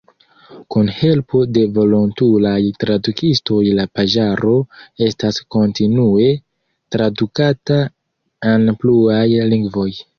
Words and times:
Kun 0.75 0.87
helpo 0.99 1.41
de 1.57 1.65
volontulaj 1.75 2.53
tradukistoj 2.85 3.61
la 3.81 3.87
paĝaro 3.99 4.57
estas 5.11 5.41
kontinue 5.59 6.29
tradukata 6.97 7.83
en 8.55 8.77
pluaj 8.85 9.25
lingvoj. 9.57 9.91